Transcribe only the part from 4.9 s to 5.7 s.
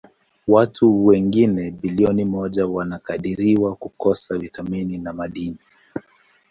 na madini.